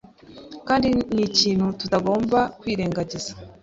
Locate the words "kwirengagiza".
2.59-3.31